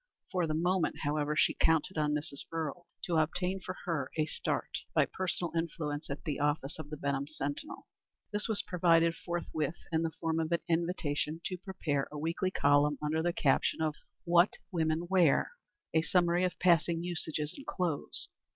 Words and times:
For 0.31 0.47
the 0.47 0.55
moment, 0.55 0.95
however, 1.03 1.35
she 1.35 1.53
counted 1.53 1.95
on 1.95 2.15
Mrs. 2.15 2.45
Earle 2.51 2.87
to 3.03 3.17
obtain 3.17 3.59
for 3.59 3.77
her 3.85 4.09
a 4.17 4.25
start 4.25 4.79
by 4.95 5.05
personal 5.05 5.51
influence 5.55 6.09
at 6.09 6.23
the 6.23 6.39
office 6.39 6.79
of 6.79 6.89
the 6.89 6.97
Benham 6.97 7.27
Sentinel. 7.27 7.85
This 8.33 8.47
was 8.47 8.63
provided 8.63 9.13
forthwith 9.15 9.75
in 9.91 10.01
the 10.01 10.09
form 10.19 10.39
of 10.39 10.51
an 10.51 10.61
invitation 10.67 11.39
to 11.45 11.57
prepare 11.59 12.07
a 12.11 12.17
weekly 12.17 12.49
column 12.49 12.97
under 12.99 13.21
the 13.21 13.31
caption 13.31 13.79
of 13.79 13.93
"What 14.23 14.53
Women 14.71 15.05
Wear;" 15.07 15.51
a 15.93 16.01
summary 16.01 16.45
of 16.45 16.57
passing 16.57 17.03
usages 17.03 17.53
in 17.55 17.63
clothes. 17.65 18.29